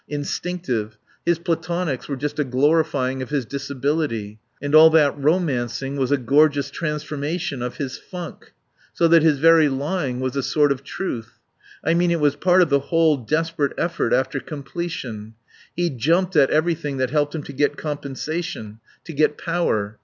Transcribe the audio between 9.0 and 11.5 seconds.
that his very lying was a sort of truth.